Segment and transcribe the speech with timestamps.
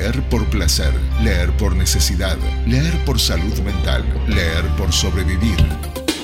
[0.00, 5.58] Leer por placer, leer por necesidad, leer por salud mental, leer por sobrevivir.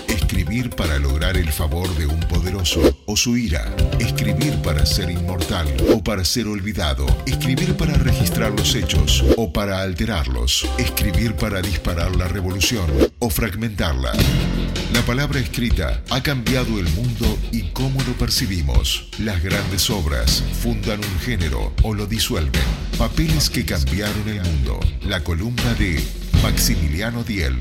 [0.08, 3.74] Escribir para lograr el favor de un poderoso su ira.
[3.98, 7.06] Escribir para ser inmortal o para ser olvidado.
[7.26, 10.68] Escribir para registrar los hechos o para alterarlos.
[10.78, 12.86] Escribir para disparar la revolución
[13.18, 14.12] o fragmentarla.
[14.92, 19.08] La palabra escrita ha cambiado el mundo y cómo lo percibimos.
[19.18, 22.62] Las grandes obras fundan un género o lo disuelven.
[22.98, 24.80] Papeles que cambiaron el mundo.
[25.02, 26.02] La columna de
[26.42, 27.56] Maximiliano Diel.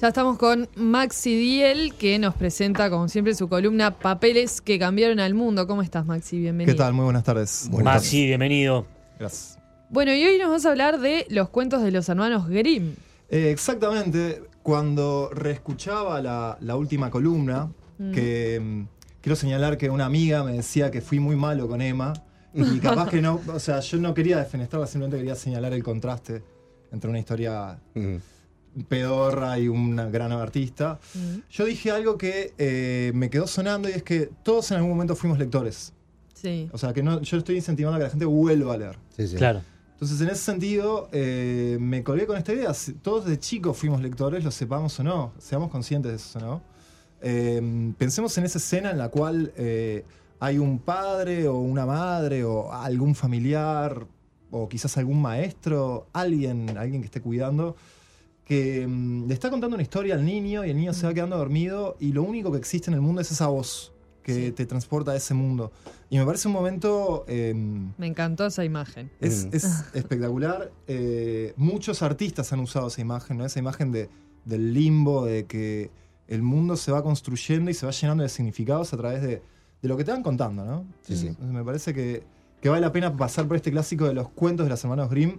[0.00, 5.20] Ya estamos con Maxi Diel, que nos presenta, como siempre, su columna Papeles que cambiaron
[5.20, 5.66] al mundo.
[5.66, 6.38] ¿Cómo estás, Maxi?
[6.38, 6.74] Bienvenido.
[6.74, 6.92] ¿Qué tal?
[6.92, 7.70] Muy buenas tardes.
[7.82, 8.86] Maxi, bienvenido.
[9.18, 9.58] Gracias.
[9.88, 12.94] Bueno, y hoy nos vas a hablar de los cuentos de los hermanos Grimm.
[13.30, 14.42] Eh, exactamente.
[14.62, 18.12] Cuando reescuchaba la, la última columna, Mm.
[18.12, 18.82] que mm,
[19.22, 22.12] quiero señalar que una amiga me decía que fui muy malo con Emma.
[22.52, 26.42] Y capaz que no, o sea, yo no quería defenestrarla, simplemente quería señalar el contraste
[26.92, 27.78] entre una historia
[28.88, 30.98] pedorra y una gran artista.
[31.14, 31.38] Mm.
[31.50, 35.16] Yo dije algo que eh, me quedó sonando y es que todos en algún momento
[35.16, 35.92] fuimos lectores.
[36.34, 36.68] Sí.
[36.72, 38.98] O sea, que no, yo estoy incentivando a que la gente vuelva a leer.
[39.16, 39.36] Sí, sí.
[39.36, 39.62] Claro.
[39.96, 42.70] Entonces, en ese sentido, eh, me colgué con esta idea.
[43.00, 46.62] Todos de chicos fuimos lectores, lo sepamos o no, seamos conscientes de eso o no.
[47.22, 50.04] Eh, pensemos en esa escena en la cual eh,
[50.38, 54.06] hay un padre o una madre o algún familiar
[54.50, 57.74] o quizás algún maestro, alguien, alguien que esté cuidando,
[58.46, 61.36] que mm, le está contando una historia al niño y el niño se va quedando
[61.36, 64.52] dormido y lo único que existe en el mundo es esa voz que Sí.
[64.52, 65.70] te transporta a ese mundo.
[66.10, 67.24] Y me parece un momento...
[67.28, 69.10] em, Me encantó esa imagen.
[69.20, 69.50] es, Mm.
[69.52, 70.72] es espectacular.
[70.88, 73.44] Eh, muchos artistas han usado esa imagen, ¿no?
[73.44, 74.08] Esa imagen de,
[74.44, 75.90] del limbo, de que
[76.28, 79.42] el mundo se va construyendo y se va llenando de significados a través de,
[79.82, 80.86] de lo que te van contando, ¿no?
[81.02, 81.30] Sí, sí.
[81.40, 82.24] Me parece que,
[82.60, 85.38] que vale la pena pasar por este clásico de los cuentos de los hermanos Grimm.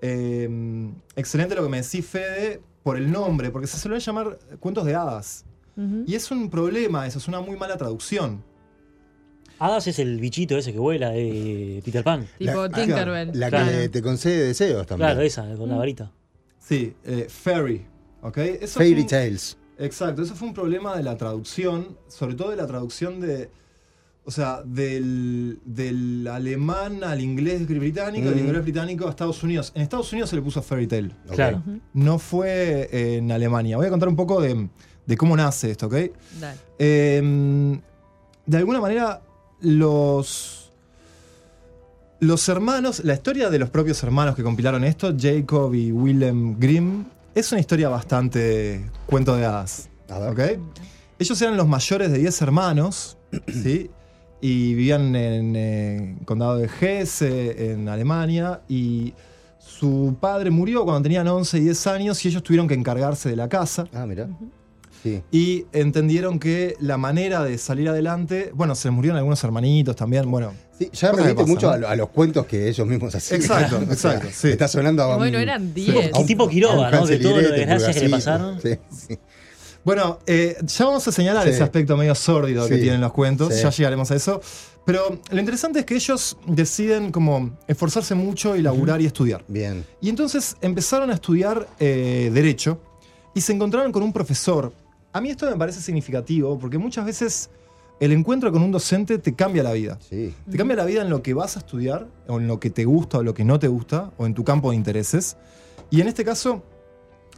[0.00, 4.84] Eh, excelente lo que me decís, Fede, por el nombre, porque se suelen llamar cuentos
[4.84, 5.44] de hadas.
[6.06, 8.42] Y es un problema, eso es una muy mala traducción.
[9.60, 12.26] Hadas es el bichito ese que vuela de Peter Pan.
[12.36, 13.30] Tipo La- Tinkerbell.
[13.34, 13.70] La Claro.
[13.70, 15.10] que te concede deseos también.
[15.10, 16.10] Claro, esa, con la varita.
[16.58, 17.86] Sí, eh, fairy.
[18.22, 18.38] ¿ok?
[18.38, 19.56] Eso Fairy un- Tales.
[19.78, 23.48] Exacto, eso fue un problema de la traducción, sobre todo de la traducción de,
[24.28, 28.46] o sea, del, del alemán al inglés británico, del Mm.
[28.46, 29.72] inglés británico a Estados Unidos.
[29.74, 31.34] En Estados Unidos se le puso fairy tale, Ok.
[31.34, 31.62] Claro.
[31.94, 33.78] no fue en Alemania.
[33.78, 34.68] Voy a contar un poco de,
[35.06, 35.94] de cómo nace esto, ¿ok?
[36.38, 36.58] Dale.
[36.78, 37.80] Eh,
[38.44, 39.22] de alguna manera,
[39.62, 40.72] los,
[42.20, 47.04] los hermanos, la historia de los propios hermanos que compilaron esto, Jacob y Willem Grimm,
[47.34, 49.88] es una historia bastante cuento de hadas.
[50.10, 50.30] A ver.
[50.58, 50.60] ¿ok?
[51.18, 53.16] Ellos eran los mayores de 10 hermanos,
[53.48, 53.90] ¿sí?
[54.40, 57.22] Y vivían en eh, el condado de Hesse,
[57.72, 59.12] en Alemania, y
[59.58, 63.36] su padre murió cuando tenían 11 y 10 años y ellos tuvieron que encargarse de
[63.36, 64.28] la casa Ah, mira.
[65.02, 65.22] Sí.
[65.30, 70.28] y entendieron que la manera de salir adelante, bueno, se les murieron algunos hermanitos también,
[70.30, 70.52] bueno.
[70.76, 71.72] Sí, ya pasan, mucho ¿no?
[71.72, 73.40] a, lo- a los cuentos que ellos mismos hacían.
[73.40, 74.48] Exacto, O sea, exacto, sí.
[74.48, 76.10] Está sonando a un, Bueno, eran a 10.
[76.18, 77.06] un- Tipo Quiroga, a un ¿no?
[77.06, 78.60] De todo lo desgracias que le pasaron.
[78.60, 79.18] Sí, sí.
[79.84, 81.50] Bueno, eh, ya vamos a señalar Sí.
[81.50, 83.62] ese aspecto medio sórdido que tienen los cuentos, Sí.
[83.62, 84.40] ya llegaremos a eso.
[84.84, 89.44] Pero lo interesante es que ellos deciden como esforzarse mucho y laburar y estudiar.
[89.48, 89.84] Bien.
[90.00, 92.80] Y entonces empezaron a estudiar eh, Derecho
[93.34, 94.72] y se encontraron con un profesor.
[95.12, 97.50] A mí esto me parece significativo porque muchas veces
[98.00, 99.98] el encuentro con un docente te cambia la vida.
[100.08, 100.34] Sí.
[100.50, 102.84] Te cambia la vida en lo que vas a estudiar, o en lo que te
[102.84, 105.36] gusta o lo que no te gusta, o en tu campo de intereses.
[105.90, 106.62] Y en este caso,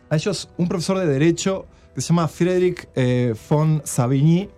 [0.08, 4.48] a ellos, un profesor de Derecho que se llama Friedrich eh, von Savigny,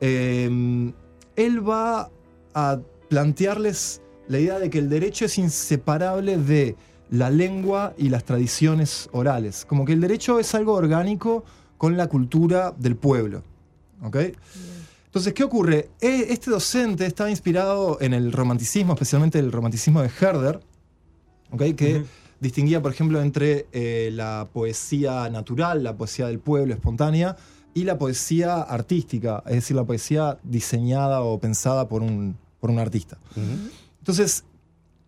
[0.00, 0.92] eh,
[1.36, 2.10] él va
[2.54, 2.78] a
[3.08, 6.76] plantearles la idea de que el derecho es inseparable de
[7.10, 9.64] la lengua y las tradiciones orales.
[9.64, 11.44] Como que el derecho es algo orgánico
[11.76, 13.42] con la cultura del pueblo.
[14.02, 14.16] ¿Ok?
[15.06, 15.90] Entonces, ¿qué ocurre?
[16.00, 20.60] Eh, Este docente estaba inspirado en el romanticismo, especialmente el romanticismo de Herder,
[21.50, 21.62] ¿ok?
[21.76, 22.06] que Ujú.
[22.40, 27.36] Distinguía, por ejemplo, entre eh, la poesía natural, la poesía del pueblo, espontánea,
[27.74, 32.78] y la poesía artística, es decir, la poesía diseñada o pensada por un, por un
[32.78, 33.18] artista.
[33.98, 34.44] Entonces,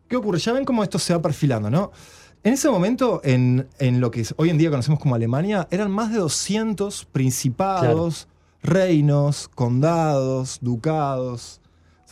[0.09, 0.39] ¿qué ocurre?
[0.39, 1.91] Ya ven cómo esto se va perfilando, ¿no?
[2.45, 6.13] En ese momento, en, en lo que hoy en día conocemos como Alemania, eran más
[6.13, 8.29] de 200 principados,
[8.63, 11.62] reinos, condados, ducados.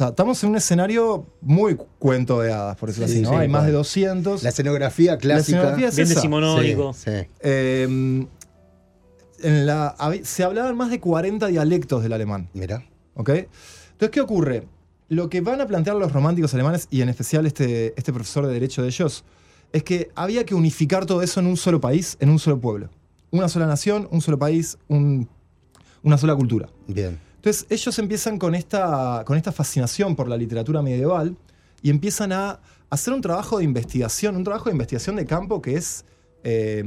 [0.01, 3.29] Sea, estamos en un escenario muy cuento de hadas, por decirlo Sí, así, ¿no?
[3.31, 4.43] sí, Hay más de 200.
[4.43, 5.59] La escenografía clásica.
[5.59, 6.93] escenografía es Bien decimonónico.
[6.95, 7.27] Sí, sí.
[7.41, 8.27] Eh,
[9.43, 12.49] en la, se hablaban más de 40 dialectos del alemán.
[12.55, 12.83] Mira.
[13.15, 13.29] ¿ok?
[13.29, 14.67] Entonces, ¿qué ocurre?
[15.11, 18.55] Lo que van a plantear los románticos alemanes, y en especial este, este profesor de
[18.55, 19.23] derecho de ellos,
[19.73, 22.89] es que había que unificar todo eso en un solo país, en un solo pueblo.
[23.33, 25.29] Una sola nación, un solo país, un-
[26.03, 26.71] una sola cultura.
[26.87, 27.19] Bien.
[27.41, 31.39] Entonces ellos empiezan con esta, con esta fascinación por la literatura medieval
[31.81, 32.61] y empiezan a
[32.91, 36.05] hacer un trabajo de investigación, un trabajo de investigación de campo que es,
[36.45, 36.85] eh,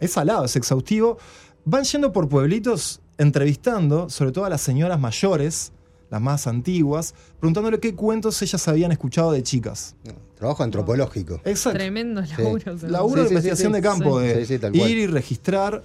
[0.00, 1.18] es salado, es exhaustivo.
[1.66, 5.72] Van yendo por pueblitos entrevistando, sobre todo a las señoras mayores,
[6.08, 9.94] las más antiguas, preguntándole qué cuentos ellas habían escuchado de chicas.
[10.36, 11.42] Trabajo antropológico.
[11.44, 11.78] Exacto.
[11.78, 12.78] Tremendo laburo.
[12.78, 12.88] sea.
[12.88, 14.26] Laburo de Sí, sí, investigación sí, de campo, sí.
[14.26, 15.82] de Sí, sí, ir y registrar.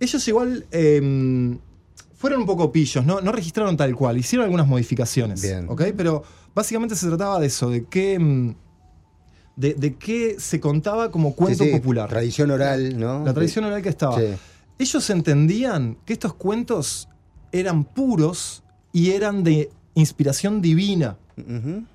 [0.00, 1.56] Ellos igual eh,
[2.22, 3.20] fueron un poco pillos, ¿no?
[3.20, 5.42] no registraron tal cual, hicieron algunas modificaciones.
[5.42, 5.66] Bien.
[5.68, 5.86] ¿ok?
[5.96, 6.22] Pero
[6.54, 8.54] básicamente se trataba de eso, de qué, mm,
[9.56, 12.08] de, de qué se contaba como cuento Sí, sí, popular.
[12.08, 13.24] Tradición oral, ¿no?
[13.24, 14.20] La tradición oral que estaba.
[14.20, 14.26] Sí.
[14.78, 17.08] Ellos entendían que estos cuentos
[17.50, 21.18] eran puros y eran de inspiración divina.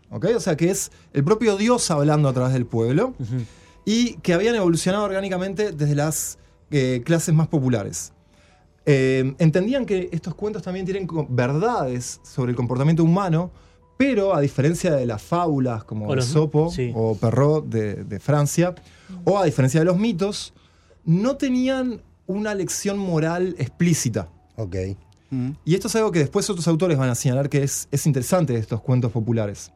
[0.09, 3.15] O sea, que es el propio Dios hablando a través del pueblo
[3.85, 6.37] y que habían evolucionado orgánicamente desde las
[6.69, 8.11] eh, clases más populares.
[8.89, 13.51] Eh, entendían que estos cuentos también tienen verdades sobre el comportamiento humano,
[13.97, 16.93] pero a diferencia de las fábulas como O los- Sopo sí.
[16.95, 18.73] o Perrault de, de Francia,
[19.25, 20.53] o a diferencia de los mitos,
[21.03, 24.29] no tenían una lección moral explícita.
[24.55, 24.75] Ok.
[25.31, 25.49] Mm.
[25.65, 28.53] Y esto es algo que después otros autores van a señalar que es, es interesante
[28.53, 29.71] de estos cuentos populares.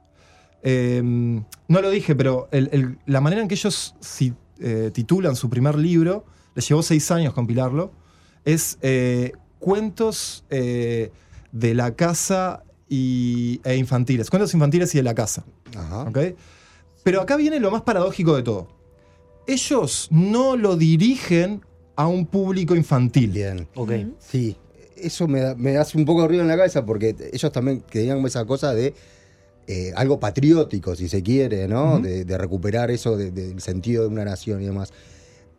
[0.63, 5.35] Eh, no lo dije, pero el- el- la manera en que ellos si- eh, titulan
[5.35, 6.23] su primer libro,
[6.55, 7.91] les llevó seis años compilarlo,
[8.45, 11.11] es eh, cuentos eh,
[11.51, 14.29] de la casa y, e infantiles.
[14.29, 15.43] Cuentos infantiles y de la casa.
[15.77, 16.03] Ajá.
[16.03, 16.17] ¿ok?
[17.03, 18.67] Pero acá viene lo más paradójico de todo.
[19.47, 21.61] Ellos no lo dirigen
[21.95, 23.31] a un público infantil.
[23.31, 23.67] Bien.
[23.75, 23.91] Ok.
[24.19, 24.55] Sí.
[24.95, 27.81] Eso me, da- me hace un poco de ruido en la cabeza porque ellos también
[27.81, 28.93] tenían esa cosa de
[29.67, 31.99] eh, algo patriótico, si se quiere, ¿no?
[31.99, 34.93] De, de recuperar eso de- del sentido de una nación y demás.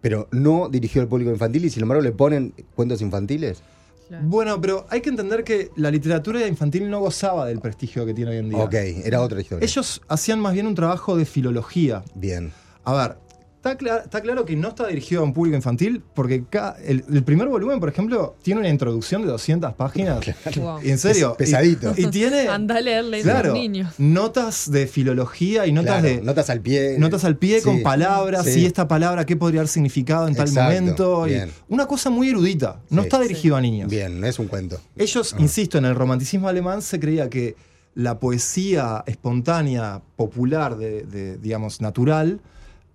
[0.03, 3.63] Pero no dirigió al público infantil y sin embargo le ponen cuentos infantiles.
[4.09, 4.25] Claro.
[4.27, 8.33] Bueno, pero hay que entender que la literatura infantil no gozaba del prestigio que tiene
[8.33, 8.59] hoy en día.
[8.59, 9.65] Ok, era otra historia.
[9.65, 12.03] Ellos hacían más bien un trabajo de filología.
[12.15, 12.53] Bien.
[12.85, 13.17] A ver,
[13.63, 16.43] está, cla- está claro que no está dirigido a un público infantil porque
[16.85, 20.19] el, el primer volumen, por ejemplo, tiene una introducción de 200 páginas.
[20.57, 20.81] Wow.
[20.83, 21.35] Y en serio.
[21.39, 21.95] Pes- pesadito.
[21.97, 23.95] Y, y tiene Anda a leerle a claro, los niños.
[23.99, 26.23] notas de filología y notas Claro, de.
[26.23, 26.97] notas al pie.
[26.99, 28.61] Notas al pie con palabras, sí.
[28.61, 31.29] y esta palabra qué podría haber significado en tal Exacto, momento.
[31.29, 32.81] y una cosa muy erudita.
[32.91, 33.07] No Sí.
[33.09, 33.89] está dirigido a niños.
[33.91, 34.81] Bien, no es un cuento.
[34.97, 37.55] Ellos, insisto, en el romanticismo alemán se creía que
[37.95, 42.41] la poesía espontánea, popular, de, de, digamos, natural,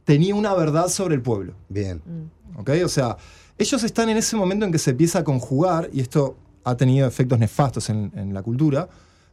[0.08, 1.54] tenía una verdad sobre el pueblo.
[1.68, 2.02] Bien.
[2.06, 2.60] Mm.
[2.62, 2.70] ¿ok?
[2.86, 3.18] O sea,
[3.58, 7.06] ellos están en ese momento en que se empieza a conjugar, y esto ha tenido
[7.08, 8.88] efectos nefastos en, en la cultura,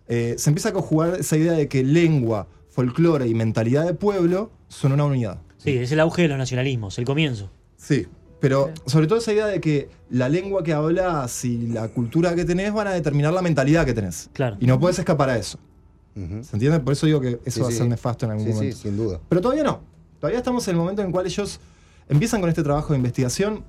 [0.09, 4.51] eh, se empieza a conjugar esa idea de que lengua, folclore y mentalidad de pueblo
[4.69, 5.39] son una unidad.
[5.59, 7.51] Sí, es el auge de los nacionalismos, el comienzo.
[7.77, 8.07] Sí.
[8.41, 12.45] Pero sobre todo esa idea de que la lengua que hablas y la cultura que
[12.45, 14.29] tenés van a determinar la mentalidad que tenés.
[14.35, 14.57] Claro.
[14.61, 15.59] Y no puedes escapar a eso.
[16.17, 16.43] Ujú.
[16.45, 16.81] ¿Se entiende?
[16.81, 17.77] Por eso digo que eso Sí, va a sí.
[17.79, 18.77] ser nefasto en algún Sí, sí, momento.
[18.77, 19.21] sin duda.
[19.31, 19.81] Pero todavía no.
[20.25, 21.61] Todavía estamos en el momento en el cual ellos
[22.09, 23.63] empiezan con este trabajo de investigación.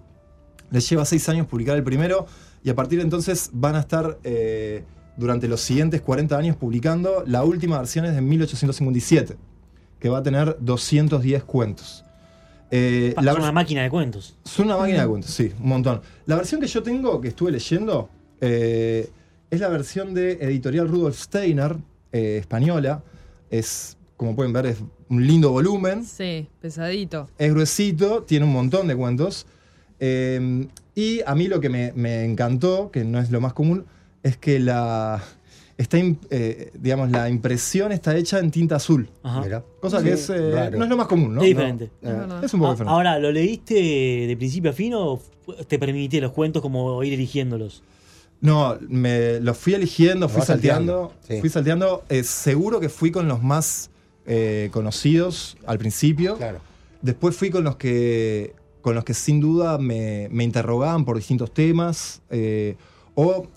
[0.71, 2.27] Les lleva seis años publicar el primero
[2.63, 4.85] y a partir de entonces van a estar eh,
[5.17, 7.25] durante los siguientes 40 años publicando.
[7.27, 9.35] La última versión es de 1857,
[9.99, 12.05] que va a tener 210 cuentos.
[12.71, 14.37] Eh, Pa, la vers- una máquina de cuentos.
[14.45, 15.99] son una máquina de cuentos, sí, un montón.
[16.25, 18.07] La versión que yo tengo, que estuve leyendo,
[18.39, 19.09] eh,
[19.51, 21.75] es la versión de editorial Rudolf Steiner,
[22.13, 23.03] eh, española.
[23.49, 24.77] Es, como pueden ver, es
[25.09, 26.03] un lindo volumen.
[26.05, 27.27] Sí, pesadito.
[27.37, 29.45] Es gruesito, tiene un montón de cuentos.
[29.99, 33.85] Eh, y a mí lo que me, me encantó, que no es lo más común,
[34.23, 35.21] es que la,
[35.77, 35.97] está,
[36.29, 39.09] eh, digamos, la impresión está hecha en tinta azul.
[39.23, 39.41] Ajá.
[39.41, 39.63] Mira.
[39.79, 41.41] Cosa Sí, que es, eh, no es lo más común, ¿no?
[41.41, 41.85] Es diferente.
[42.01, 42.83] Es Eh, un poco Ah, diferente.
[42.87, 43.73] Ahora, ¿lo leíste
[44.27, 45.21] de principio a fin o
[45.67, 47.83] te permití los cuentos como ir eligiéndolos?
[48.41, 51.09] No, me los fui eligiendo, fui salteando.
[51.09, 51.39] salteando, sí.
[51.39, 52.03] Fui salteando.
[52.09, 53.89] Eh, seguro que fui con los más
[54.25, 56.37] eh, conocidos al principio.
[56.37, 56.59] Claro.
[57.01, 61.53] Después fui con los que, con los que sin duda me, me interrogaban por distintos
[61.53, 62.21] temas.
[62.29, 62.75] eh,
[63.15, 63.47] o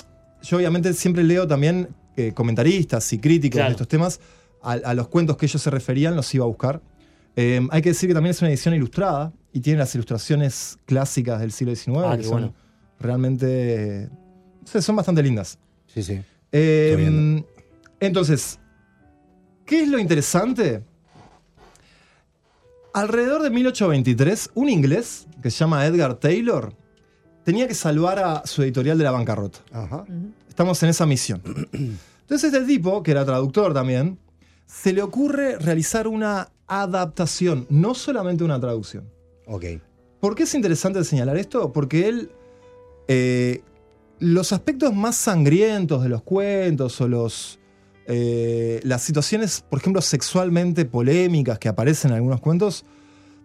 [0.42, 3.70] yo obviamente siempre leo también eh, comentaristas y críticos Claro.
[3.70, 4.20] de estos temas.
[4.62, 6.80] A, a los cuentos que ellos se referían los iba a buscar.
[7.36, 11.40] Eh, hay que decir que también es una edición ilustrada y tiene las ilustraciones clásicas
[11.40, 12.54] del siglo XIX, Ah, que son bueno.
[13.00, 14.08] realmente
[14.58, 15.58] Entonces son bastante lindas.
[15.86, 16.20] Sí, sí.
[16.52, 17.42] Eh,
[18.00, 18.58] entonces,
[19.68, 20.82] ¿qué es lo interesante?
[22.94, 26.72] Alrededor de 1823, un inglés que se llama Edgar Taylor
[27.44, 29.60] tenía que salvar a su editorial de la bancarrota.
[29.70, 30.04] Ajá.
[30.48, 31.42] Estamos en esa misión.
[32.22, 34.18] Entonces este tipo, que era traductor también,
[34.66, 39.04] se le ocurre realizar una adaptación, no solamente una traducción.
[39.46, 39.64] Ok.
[40.18, 41.72] ¿Por qué es interesante señalar esto?
[41.72, 42.30] Porque él,
[43.06, 43.62] eh,
[44.18, 47.58] los aspectos más sangrientos de los cuentos o los,
[48.10, 52.84] eh, las situaciones, por ejemplo, sexualmente polémicas que aparecen en algunos cuentos,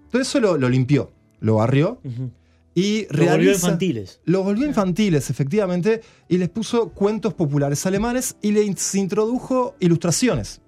[0.09, 2.31] todo eso lo, lo limpió, lo barrió Ujú.
[2.73, 4.21] y Lo volvió infantiles.
[4.25, 10.61] los volvió infantiles, efectivamente, y les puso cuentos populares alemanes y les introdujo ilustraciones.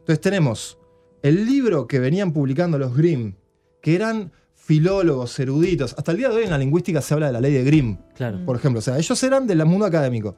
[0.00, 0.78] Entonces tenemos
[1.22, 3.34] el libro que venían publicando los Grimm,
[3.82, 5.94] que eran filólogos, eruditos.
[5.98, 7.96] Hasta el día de hoy en la lingüística se habla de la ley de Grimm,
[8.14, 8.44] Claro.
[8.44, 8.78] por ejemplo.
[8.78, 10.36] O sea, ellos eran del mundo académico.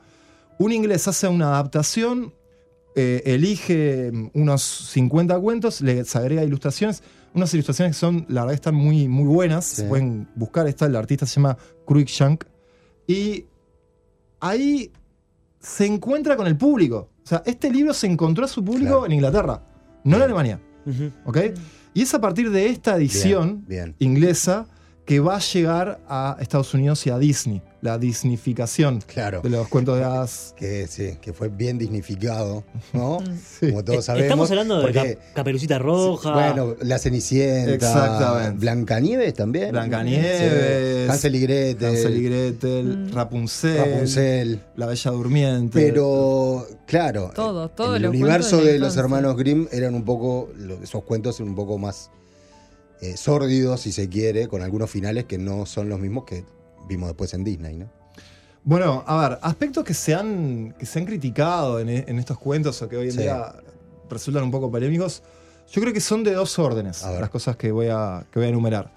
[0.59, 2.33] Un inglés hace una adaptación,
[2.95, 7.03] eh, elige mm, unos 50 cuentos, les agrega ilustraciones.
[7.33, 9.65] Unas ilustraciones que son, la verdad, están muy, muy buenas.
[9.65, 9.77] Sí.
[9.77, 10.67] Se pueden buscar.
[10.67, 11.57] Está, el artista se llama
[11.87, 12.45] Cruikshank.
[13.07, 13.47] Y
[14.41, 14.91] ahí
[15.61, 17.09] se encuentra con el público.
[17.23, 19.07] O sea, este libro se encontró a su público Claro.
[19.07, 19.63] en Inglaterra,
[20.05, 20.61] no en Alemania.
[21.25, 21.39] ¿Ok?
[21.95, 23.95] Y es a partir de esta edición Bien.
[23.99, 24.67] inglesa
[25.05, 27.63] que va a llegar a Estados Unidos y a Disney.
[27.83, 29.41] La disnificación Claro.
[29.41, 30.55] de los cuentos de hadas.
[30.57, 33.19] Que sí, que fue bien dignificado, ¿no?
[33.59, 33.71] Sí.
[33.71, 34.25] Como todos sabemos.
[34.27, 36.33] Estamos hablando de Cap- Caperucita Roja.
[36.35, 37.73] Bueno, La Cenicienta.
[37.73, 38.59] Exactamente.
[38.61, 39.71] Blancanieves también.
[39.73, 41.11] Blancanieves, Sí.
[41.11, 41.89] Hansel y Gretel.
[41.89, 44.61] Hansel y Gretel, Rapunzel, Rapunzel.
[44.77, 45.81] La Bella Durmiente.
[45.81, 47.33] Pero, claro.
[47.35, 50.51] Todo, todo en el los universo de los hermanos Grimm eran un poco.
[50.83, 52.11] Esos cuentos eran un poco más
[53.01, 56.45] eh, sórdidos, si se quiere, con algunos finales que no son los mismos que
[56.89, 57.91] vimos después en Disney, ¿no?
[58.63, 62.39] Bueno, a ver, aspectos que se han, que se han criticado en, e- en estos
[62.39, 63.19] cuentos o que hoy en Sí.
[63.19, 63.55] día
[64.11, 65.23] resultan un poco polémicos,
[65.73, 68.49] yo creo que son de dos órdenes las cosas que voy a, que voy a
[68.51, 68.93] enumerar.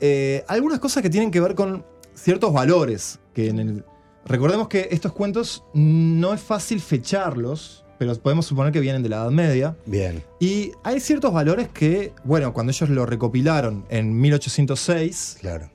[0.00, 1.84] Eh, algunas cosas que tienen que ver con
[2.14, 3.84] ciertos valores, que en el...
[4.26, 9.16] Recordemos que estos cuentos no es fácil fecharlos, pero podemos suponer que vienen de la
[9.16, 9.76] Edad Media.
[9.86, 10.22] Bien.
[10.40, 15.70] Y hay ciertos valores que, bueno, cuando ellos lo recopilaron en 1806, Claro.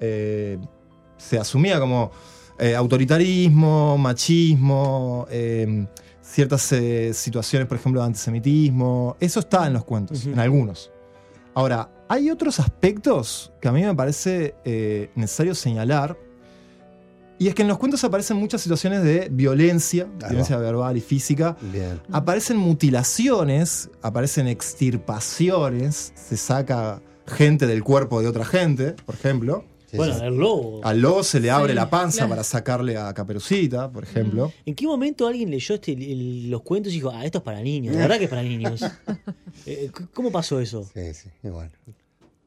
[0.00, 0.58] Eh,
[1.16, 2.10] se asumía como
[2.58, 5.86] eh, autoritarismo, machismo, eh,
[6.22, 9.16] ciertas eh, situaciones, por ejemplo, de antisemitismo.
[9.20, 10.90] Eso está en los cuentos, en algunos.
[11.54, 16.16] Ahora, hay otros aspectos que a mí me parece eh, necesario señalar.
[17.38, 21.56] Y es que en los cuentos aparecen muchas situaciones de violencia, violencia verbal y física.
[21.72, 21.98] Bien.
[22.12, 29.64] Aparecen mutilaciones, aparecen extirpaciones, se saca gente del cuerpo de otra gente, por ejemplo.
[29.90, 30.24] Sí, bueno, sí.
[30.24, 30.80] el lobo.
[30.84, 32.30] Al lobo se le abre Sí, la panza claro.
[32.30, 34.52] para sacarle a Caperucita, por ejemplo.
[34.64, 37.60] ¿En qué momento alguien leyó este, el- los cuentos y dijo, ah, esto es para
[37.60, 37.94] niños?
[37.96, 38.80] La verdad que es para niños.
[39.66, 40.88] Eh, c- ¿Cómo pasó eso?
[40.94, 41.28] Sí, sí.
[41.42, 41.70] Bueno.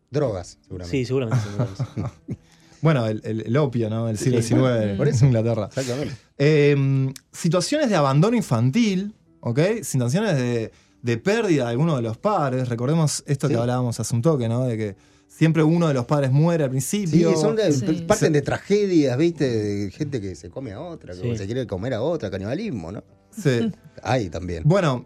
[0.10, 0.98] Drogas, seguramente.
[0.98, 1.44] Sí, seguramente.
[1.46, 2.14] seguramente.
[2.82, 4.08] Bueno, el, el- el opio, ¿no?
[4.08, 4.42] Del siglo.
[4.42, 5.26] XIX Por eso.
[5.26, 5.66] Inglaterra.
[5.68, 6.16] Exactamente.
[6.38, 9.60] Eh, situaciones de abandono infantil, ¿ok?
[9.84, 10.72] Situaciones de,
[11.02, 12.68] de pérdida de alguno de los padres.
[12.68, 14.66] Recordemos esto que hablábamos hace un toque, ¿no?
[14.66, 14.96] De que
[15.28, 17.36] siempre uno de los padres muere al Sí, principio.
[17.38, 18.06] son de- Sí.
[18.08, 19.50] parten de tragedias, ¿viste?
[19.50, 21.38] De gente que se come a otra, que Sí.
[21.38, 23.04] se quiere comer a otra, canibalismo, ¿no?
[23.32, 23.72] Sí.
[24.04, 24.64] Hay también.
[24.66, 25.06] Bueno,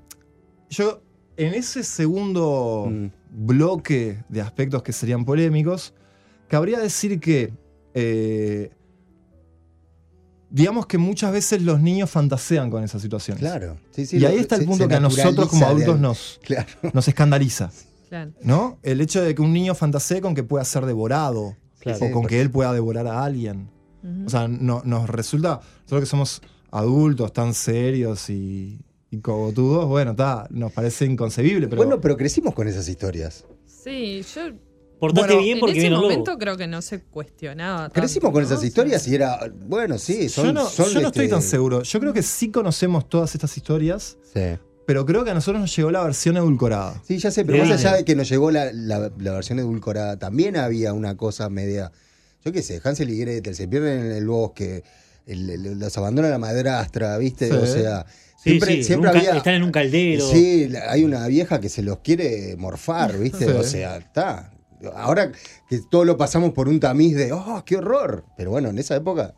[0.70, 1.02] yo
[1.38, 3.08] en ese segundo Mm.
[3.32, 5.94] bloque de aspectos que serían polémicos,
[6.48, 7.54] cabría decir que,
[7.94, 8.72] eh,
[10.50, 13.40] digamos que muchas veces los niños fantasean con esas situaciones.
[13.42, 13.78] Claro.
[13.92, 16.40] Sí, sí, y ahí está el punto se que a nosotros como de adultos nos,
[16.44, 16.68] Claro.
[16.94, 17.70] nos escandaliza,
[18.10, 18.32] Claro.
[18.42, 18.80] ¿no?
[18.84, 22.00] El hecho de que un niño fantasee con que pueda ser devorado Claro.
[22.04, 23.70] o Sí, con que él pueda devorar a alguien.
[24.26, 28.80] O sea, no- nos resulta, nosotros que somos adultos tan serios y,
[29.12, 31.82] y cogotudos, bueno, está, nos parece inconcebible, pero...
[31.84, 33.46] Bueno, pero crecimos con esas historias.
[33.66, 34.42] Sí, yo
[35.00, 36.04] Portate Bueno, bien en ese viene el lobo.
[36.06, 37.82] momento creo que no se cuestionaba.
[37.82, 38.48] tanto, Crecimos con ¿no?
[38.50, 40.46] esas historias y era, bueno, sí, son...
[40.48, 41.84] yo no, son, yo no estoy este, tan seguro.
[41.84, 44.58] Yo creo que sí conocemos todas estas historias, Sí.
[44.88, 47.00] Pero creo que a nosotros nos llegó la versión edulcorada.
[47.06, 50.18] Sí, ya sé, pero más allá de que nos llegó la, la- la versión edulcorada,
[50.18, 51.92] también había una cosa media.
[52.44, 54.84] Yo qué sé, Hansel y Gretel se pierden en el bosque,
[55.26, 57.48] el- el- los abandona la madrastra, ¿viste?
[57.50, 57.54] Sí.
[57.54, 58.06] O sea,
[58.42, 59.36] siempre, sí, siempre había.
[59.36, 60.26] Están en un caldero.
[60.32, 63.46] Sí, hay una vieja que se los quiere morfar, ¿viste?
[63.46, 63.52] Sí.
[63.52, 64.52] O sea, está.
[64.96, 65.32] Ahora
[65.70, 68.24] que todo lo pasamos por un tamiz de, ¡oh, qué horror!
[68.38, 69.34] Pero bueno, en esa época,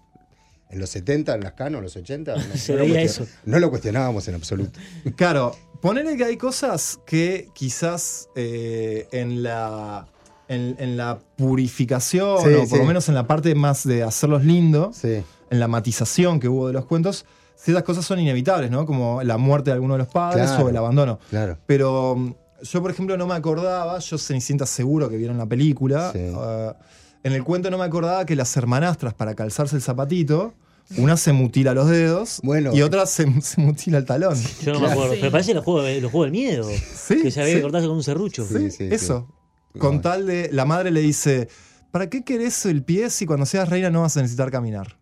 [0.70, 3.26] en los 70, en las canos, los 80, no, Se no lo veía cuestion- eso.
[3.46, 4.80] no lo cuestionábamos en absoluto.
[5.16, 10.08] Claro, ponele que hay cosas que quizás eh, en la.
[10.52, 12.78] En, en la purificación, Sí, o por sí.
[12.78, 15.22] lo menos en la parte más de hacerlos lindos, Sí.
[15.52, 17.24] en la matización que hubo de los cuentos,
[17.56, 18.88] ciertas cosas son inevitables, ¿no?
[18.88, 20.66] Como la muerte de alguno de los padres Claro.
[20.66, 21.20] o el abandono.
[21.30, 21.58] Claro.
[21.68, 22.34] Pero mm,
[22.64, 26.12] yo, por ejemplo, no me acordaba, yo Cenicienta seguro que vieron la película.
[26.14, 26.32] Sí.
[27.24, 30.54] En el cuento no me acordaba que las hermanastras, para calzarse el zapatito,
[30.98, 32.74] una se mutila los dedos Bueno.
[32.74, 34.36] y otra se, se mutila el talón.
[34.64, 35.14] Yo no me acuerdo.
[35.14, 35.20] Sí.
[35.22, 36.68] Pero parece los juegos, los juegos del miedo.
[36.96, 37.58] Sí, que se había sí.
[37.60, 38.46] que cortarse con un serrucho.
[38.46, 39.28] Sí, sí, eso.
[39.74, 39.80] sí.
[39.80, 40.02] Con No.
[40.02, 40.50] tal de.
[40.52, 41.48] La madre le dice:
[41.92, 44.98] ¿Para qué querés el pie si cuando seas reina no vas a necesitar caminar?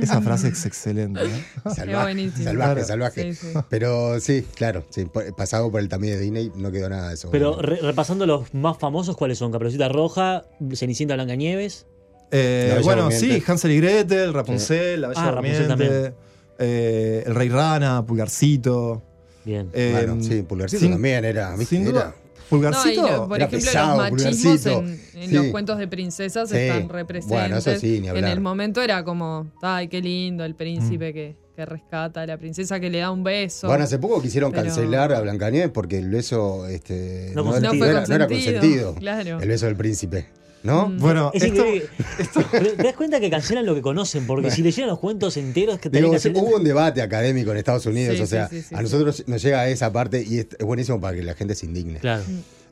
[0.00, 1.20] Esa frase es excelente.
[1.64, 1.74] ¿no?
[1.74, 2.84] Salvaje, salvaje, Claro.
[2.84, 3.34] salvaje.
[3.34, 3.58] Sí, sí.
[3.68, 5.06] Pero sí, claro, sí,
[5.36, 7.30] pasado por el tamiz de Disney no quedó nada de eso.
[7.30, 9.52] Pero re- repasando los más famosos, ¿cuáles son?
[9.52, 10.44] Caperucita Roja,
[10.74, 11.86] Cenicienta Blancanieves.
[12.30, 13.36] Eh, bueno, Durmiente.
[13.40, 16.14] sí, Hansel y Gretel, Rapunzel, La Bella Ah, Rapunzel
[16.58, 19.02] eh, El Rey Rana, Pulgarcito.
[19.44, 19.70] Bien.
[19.72, 21.56] eh, bueno, sí, Pulgarcito sin- también era.
[21.58, 22.14] Sin Era-
[22.50, 22.70] duda.
[22.70, 23.02] No, Pulgarcito.
[23.02, 24.78] lo- por era ejemplo, pesado, los machismos Pulgarcito.
[24.80, 25.34] en, en Sí.
[25.34, 26.56] los cuentos de princesas Sí.
[26.56, 27.38] están representes.
[27.38, 31.36] Bueno, eso sí, ni en el momento era como, ay, qué lindo, el príncipe que,
[31.56, 33.66] que rescata a la princesa, que le da un beso.
[33.66, 37.84] Bueno, hace poco quisieron Pero- cancelar a Blancanieves porque el beso este, No no consentido.
[37.86, 38.60] era, no era consentido.
[38.60, 38.94] consentido.
[38.94, 39.40] Claro.
[39.40, 40.26] El beso del príncipe.
[40.62, 40.88] ¿No?
[40.88, 40.98] Mm.
[40.98, 41.64] Bueno, Es esto.
[42.52, 44.26] Pero ¿Te das cuenta que cancelan lo que conocen?
[44.26, 46.32] Porque si leyeran los cuentos enteros que Digo, tenían que hacer.
[46.36, 48.82] hubo un debate académico en Estados Unidos, Sí, o sea, sí, sí, a sí.
[48.84, 51.98] nosotros nos llega a esa parte y es, buenísimo para que la gente se indigne.
[52.00, 52.22] Claro.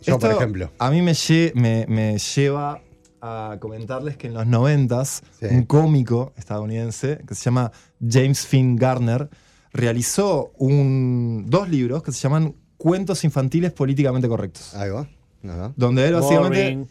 [0.02, 0.70] Yo, por ejemplo.
[0.78, 2.80] A mí me, lle- me, me lleva
[3.22, 5.46] a comentarles que en los noventas, Sí.
[5.50, 7.72] un cómico estadounidense que se llama
[8.06, 9.28] James Finn Garner
[9.72, 14.74] realizó un, dos libros que se llaman Cuentos infantiles políticamente correctos.
[14.74, 15.08] Ahí va.
[15.44, 15.72] Ajá.
[15.76, 16.62] Donde él básicamente.
[16.62, 16.88] Boring.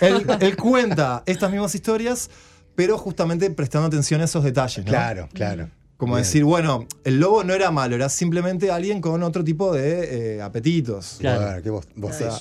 [0.00, 2.30] Él, él cuenta estas mismas historias,
[2.74, 4.84] pero justamente prestando atención a esos detalles.
[4.84, 4.90] ¿no?
[4.90, 5.70] Claro, claro.
[5.96, 6.24] Como Bien.
[6.24, 10.42] decir, bueno, el lobo no era malo, era simplemente alguien con otro tipo de eh,
[10.42, 11.16] apetitos.
[11.20, 11.42] Claro.
[11.42, 12.32] Bueno, qué vos, vos O sea,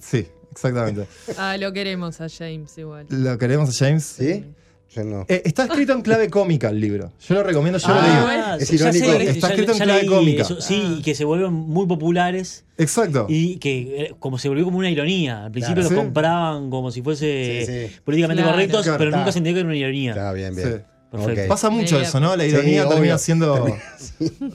[0.00, 1.06] sí, exactamente.
[1.36, 3.06] Ah, lo queremos a James igual.
[3.08, 4.04] ¿Lo queremos a James?
[4.04, 4.44] ¿Sí?
[4.94, 5.24] Yo no.
[5.28, 7.12] Eh, está escrito en clave cómica el libro.
[7.28, 9.06] Yo lo recomiendo, yo lo Ah, Es irónico.
[9.06, 10.42] sé, Está ya- escrito en ya clave leí cómica.
[10.42, 12.84] eso, sí, y que se vuelven muy populares leí.
[12.84, 13.26] Exacto.
[13.28, 15.46] y que eh, como se volvió como una ironía.
[15.46, 15.90] Al principio Claro.
[15.90, 16.04] los Sí.
[16.04, 18.00] compraban como si fuese Sí, sí.
[18.04, 18.56] políticamente Claro.
[18.56, 19.18] correctos, Claro, pero está.
[19.18, 20.10] nunca se entendió que era una ironía.
[20.12, 20.60] Está bien, Sí.
[20.62, 20.84] bien.
[21.10, 21.42] Perfecto.
[21.42, 21.48] Ok.
[21.48, 22.34] Pasa mucho eso, ¿no?
[22.36, 22.94] La Sí, ironía obvio.
[22.94, 23.66] termina siendo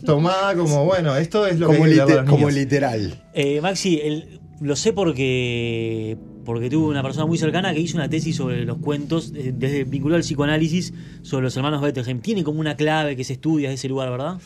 [0.05, 2.49] tomada como, bueno, esto es lo Como, que hay que darle a lite- los como
[2.49, 3.23] literal.
[3.33, 6.17] Eh, Maxi, el- lo sé porque
[6.49, 9.83] porque tuve una persona muy cercana que hizo una tesis sobre los cuentos, eh, desde
[9.83, 12.21] vinculado al psicoanálisis, sobre los hermanos Bettelheim.
[12.21, 14.39] Tiene como una clave que se estudia de ese lugar, ¿verdad?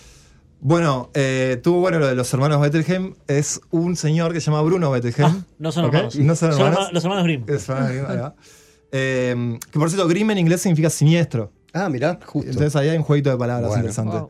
[0.60, 3.14] Bueno, eh, tuvo bueno lo de los hermanos Bettelheim.
[3.28, 5.28] Es un señor que se llama Bruno Bettelheim.
[5.32, 5.94] Ah, no son ¿Ok?
[5.94, 6.16] hermanos.
[6.18, 6.80] No son hermanos.
[6.80, 7.44] herma- los hermanos Grimm.
[7.48, 7.68] Es.
[8.92, 11.52] Eh, que por cierto, Grimm en inglés significa siniestro.
[11.74, 12.50] Ah, mirá, justo.
[12.52, 13.82] Entonces ahí hay un jueguito de palabras Bueno.
[13.82, 14.18] interesante.
[14.18, 14.30] Wow.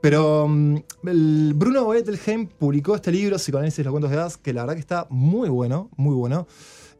[0.00, 0.76] Pero mm,
[1.08, 4.74] el Bruno Bettelheim publicó este libro, Psicoanálisis de los cuentos de hadas, que la verdad
[4.74, 6.46] que está muy bueno, muy bueno.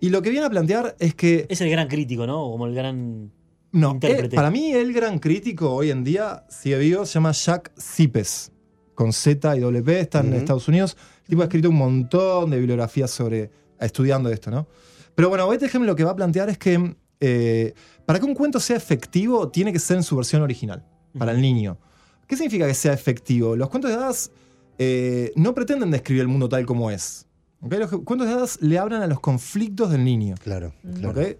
[0.00, 2.50] Y lo que viene a plantear es que Es el gran crítico, ¿no?
[2.50, 3.32] Como el gran.
[3.72, 4.34] No, intérprete.
[4.34, 8.50] eh, para mí el gran crítico hoy en día sigue vivo, se llama Jack Zipes,
[8.94, 10.32] con Z y doble P, está en.
[10.32, 10.96] Estados Unidos.
[11.24, 14.66] El tipo ha escrito un montón de bibliografías sobre, estudiando esto, ¿no?
[15.14, 17.74] Pero bueno, Bettelheim lo que va a plantear es que eh,
[18.06, 20.84] para que un cuento sea efectivo, tiene que ser en su versión original,
[21.18, 21.78] para el niño.
[22.26, 23.56] ¿Qué significa que sea efectivo?
[23.56, 24.30] Los cuentos de hadas
[24.78, 27.26] eh, no pretenden describir el mundo tal como es.
[27.60, 27.74] ¿Ok?
[27.74, 30.34] Los cuentos de hadas le hablan a los conflictos del niño.
[30.42, 31.20] Claro, claro.
[31.20, 31.36] ¿ok?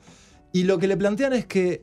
[0.53, 1.83] Y lo que le plantean es que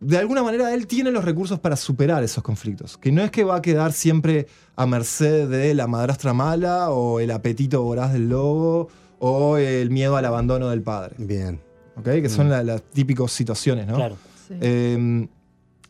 [0.00, 2.96] de alguna manera él tiene los recursos para superar esos conflictos.
[2.96, 7.20] Que no es que va a quedar siempre a merced de la madrastra mala o
[7.20, 11.14] el apetito voraz del lobo o el miedo al abandono del padre.
[11.18, 11.60] Bien.
[11.96, 12.04] ¿ok?
[12.04, 13.96] Que son la- las típicas situaciones, ¿no?
[13.96, 14.16] Claro.
[14.48, 14.54] Sí.
[14.60, 15.28] Eh,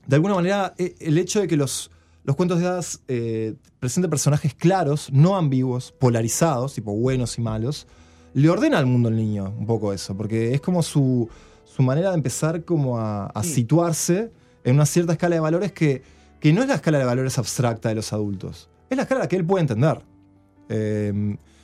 [0.06, 1.90] de alguna manera, e- el hecho de que los,
[2.24, 7.86] los cuentos de hadas eh, presenten personajes claros, no ambiguos, polarizados, tipo buenos y malos,
[8.34, 11.28] le ordena al mundo al niño un poco eso, porque es como su,
[11.64, 13.54] su manera de empezar como a, a Sí.
[13.54, 14.30] situarse
[14.64, 16.02] en una cierta escala de valores que,
[16.40, 19.36] que no es la escala de valores abstracta de los adultos, es la escala que
[19.36, 20.00] él puede entender.
[20.68, 21.08] Eh,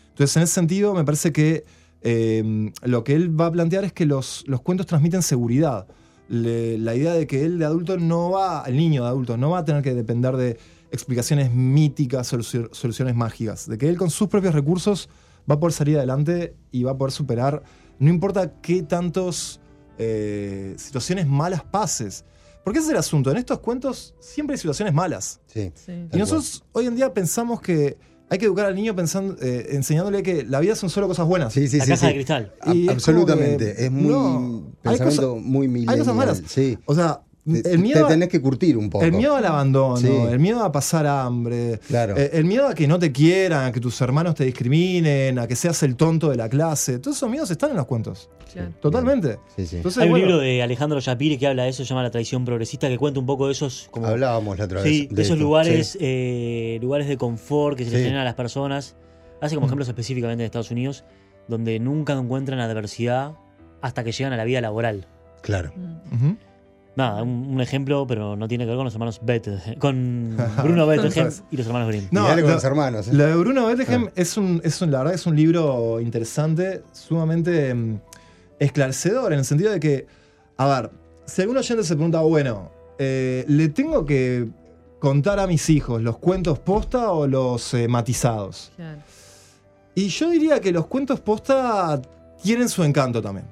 [0.09, 1.65] entonces, en ese sentido, me parece que
[2.01, 5.87] eh, lo que él va a plantear es que los, los cuentos transmiten seguridad.
[6.29, 9.51] Le- la idea de que él de adulto no va, el niño de adulto, no
[9.51, 10.59] va a tener que depender de
[10.91, 13.69] explicaciones míticas, solu- soluciones mágicas.
[13.69, 15.09] De que él con sus propios recursos
[15.49, 17.63] va a poder salir adelante y va a poder superar,
[17.99, 19.61] no importa qué tantos
[19.99, 22.25] eh, situaciones malas pases.
[22.65, 23.31] Porque ese es el asunto.
[23.31, 25.41] En estos cuentos siempre hay situaciones malas.
[25.47, 25.71] Sí.
[25.75, 25.93] Sí.
[26.13, 27.97] Y nosotros hoy en día pensamos que
[28.29, 31.53] hay que educar al niño pensando, eh, enseñándole que la vida son solo cosas buenas.
[31.53, 32.07] Sí, sí, la sí.
[32.07, 32.53] de cristal.
[32.67, 33.75] Es Absolutamente.
[33.75, 35.99] que- Es muy no, hay pensamiento cosas- muy millennial.
[35.99, 36.43] cosas malas.
[36.47, 36.79] Sí.
[36.87, 39.05] O sea, el miedo, te tenés que curtir un poco.
[39.05, 40.09] el miedo al abandono, Sí.
[40.09, 42.17] el miedo a pasar hambre, Claro.
[42.17, 45.47] eh, el miedo a que no te quieran, a que tus hermanos te discriminen, a
[45.47, 46.99] que seas el tonto de la clase.
[46.99, 48.29] Todos esos miedos están en los cuentos.
[48.53, 48.71] Claro.
[48.81, 49.39] Totalmente.
[49.57, 49.77] Sí, sí.
[49.77, 52.11] Entonces, Hay un bueno, libro de Alejandro Shapiri que habla de eso, se llama La
[52.11, 54.91] traición progresista, que cuenta un poco de esos como Hablábamos la otra vez.
[54.91, 55.45] Sí, de esos esto.
[55.45, 55.99] lugares, Sí.
[56.01, 58.97] eh, lugares de confort que se les generan a las personas.
[59.41, 59.71] Hace como Mm.
[59.71, 61.05] ejemplos específicamente de Estados Unidos,
[61.49, 63.33] donde nunca encuentran adversidad
[63.83, 65.07] hasta que llegan a la vida laboral.
[65.43, 65.73] Claro.
[65.77, 66.33] Mm.
[66.97, 70.87] Nada, un, un ejemplo, pero no tiene que ver con los hermanos Bethlehem, con Bruno
[70.87, 72.09] Bethlehem y los hermanos Grimm.
[72.11, 73.09] No, y dale con lo- los hermanos.
[73.09, 73.13] ¿eh?
[73.13, 74.13] Lo de Bruno Bethlehem Ah.
[74.17, 78.01] es, un, es un- la verdad es un libro interesante, sumamente mm,
[78.59, 80.07] esclarecedor, en el sentido de que,
[80.57, 80.91] a ver,
[81.27, 84.49] si algún oyente se pregunta, bueno, eh, ¿le tengo que
[84.99, 88.73] contar a mis hijos los cuentos posta o los eh, matizados?
[88.77, 89.01] Claro.
[89.95, 92.01] Y yo diría que los cuentos posta
[92.43, 93.47] tienen su encanto también.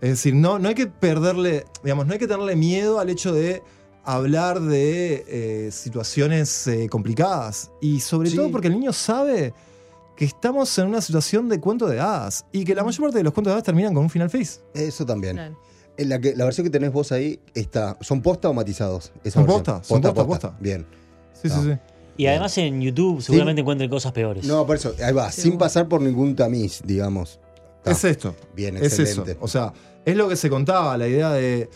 [0.00, 3.32] Es decir, no, no hay que perderle, digamos, no hay que tenerle miedo al hecho
[3.34, 3.62] de
[4.04, 7.70] hablar de eh, situaciones eh, complicadas.
[7.80, 8.36] Y sobre Sí.
[8.36, 9.52] todo porque el niño sabe
[10.16, 13.24] que estamos en una situación de cuento de hadas y que la mayor parte de
[13.24, 14.60] los cuentos de hadas terminan con un final feliz.
[14.74, 15.36] Eso también.
[15.36, 15.58] Claro.
[15.96, 17.98] En la, que, la versión que tenés vos ahí está.
[18.00, 19.12] ¿Son posta o matizados?
[19.22, 20.56] Esa Son posta, son posta, posta.
[20.60, 20.86] Bien.
[21.34, 21.62] Sí, No.
[21.62, 21.78] sí, sí.
[22.16, 24.44] Y además en YouTube seguramente encuentren cosas peores.
[24.46, 27.38] No, por eso, ahí va, sin pasar por ningún tamiz, digamos.
[27.84, 28.34] Está Es esto.
[28.54, 29.32] bien, Es excelente.
[29.32, 29.40] eso.
[29.42, 29.72] O sea,
[30.04, 31.68] es lo que se contaba, la idea de,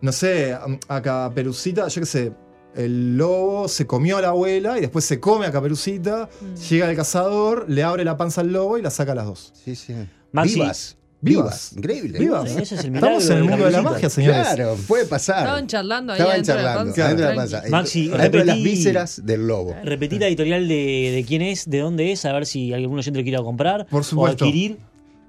[0.00, 0.56] no sé,
[0.88, 2.32] a Caperucita, yo qué sé,
[2.74, 6.54] el lobo se comió a la abuela y después se come a Caperucita, Mm.
[6.70, 9.52] llega el cazador, le abre la panza al lobo y la saca a las dos.
[9.64, 9.94] Sí, sí.
[10.32, 10.96] Maxi- vivas.
[11.24, 11.44] Vivas.
[11.44, 11.72] Vivas.
[11.76, 12.18] Increíble.
[12.18, 12.50] Vivas.
[12.50, 14.48] Ese es el milagro Estamos en el de mundo de la magia, señores.
[14.54, 15.38] Claro, puede pasar.
[15.40, 16.80] Estaban charlando ahí Estaban de charlando.
[16.80, 17.62] adentro de la panza.
[17.70, 19.76] Maxi, adentro de las vísceras del lobo.
[19.84, 23.20] Repetí la editorial de, de quién es, de dónde es, a ver si algún oyente
[23.20, 24.44] lo quiere comprar Por supuesto.
[24.44, 24.78] o adquirir.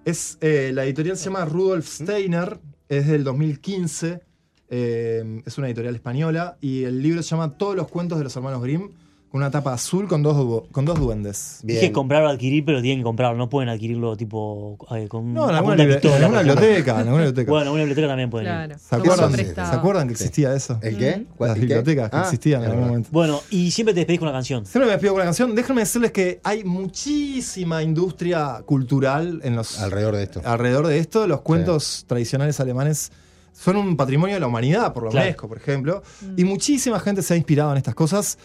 [0.05, 4.21] Es, eh, la editorial se llama Rudolf Steiner, es del 2015,
[4.69, 8.35] eh, es una editorial española y el libro se llama Todos los cuentos de los
[8.35, 8.89] hermanos Grimm,
[9.33, 11.59] una tapa azul con dos, con dos duendes.
[11.63, 11.79] Bien.
[11.81, 15.49] Dije comprar o adquirir, pero tienen que comprarlo, no pueden adquirirlo tipo eh, con No,
[15.49, 17.51] en alguna, pistola, en alguna biblioteca, en alguna biblioteca.
[17.51, 18.53] Bueno, en una biblioteca también pueden ir.
[18.53, 18.75] Claro.
[18.79, 20.23] ¿Se Como acuerdan, se ¿Se acuerdan que Sí.
[20.23, 20.79] existía eso?
[20.83, 21.25] ¿El qué?
[21.35, 21.61] ¿Cuál- Las qué?
[21.65, 22.89] bibliotecas que Ah, existían en algún verdad.
[22.91, 23.09] momento.
[23.11, 24.65] Bueno, y siempre te despedís con una canción.
[24.65, 25.55] Siempre me despido con una canción.
[25.55, 30.41] Déjenme decirles que hay muchísima industria cultural en los, Alrededor de esto.
[30.45, 31.25] alrededor de esto.
[31.27, 33.11] Los cuentos tradicionales alemanes
[33.51, 35.25] son un patrimonio de la humanidad, por la Claro.
[35.27, 36.03] UNESCO, por ejemplo.
[36.37, 38.37] Y muchísima gente se ha inspirado en estas cosas.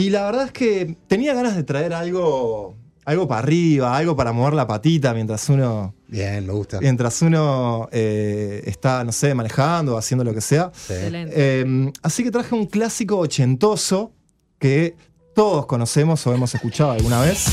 [0.00, 4.32] Y la verdad es que tenía ganas de traer algo, algo para arriba, algo para
[4.32, 6.80] mover la patita mientras uno, Bien, me gusta.
[6.80, 10.72] mientras uno eh, está, no sé, manejando o haciendo lo que sea.
[10.74, 10.94] Sí.
[10.94, 11.34] Excelente.
[11.36, 14.14] Eh, así que traje un clásico ochentoso
[14.58, 14.96] que
[15.34, 17.48] todos conocemos o hemos escuchado alguna vez.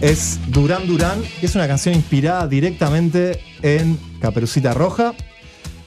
[0.00, 5.12] Es Durán Durán, que es una canción inspirada directamente en Caperucita Roja,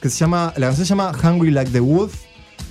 [0.00, 2.10] que se llama, la canción se llama Hungry Like the Wood,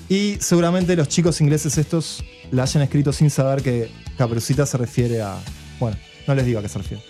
[0.08, 5.22] y seguramente los chicos ingleses estos la hayan escrito sin saber que Caperucita se refiere
[5.22, 5.38] a...
[5.80, 7.04] Bueno, no les digo a qué se refiere.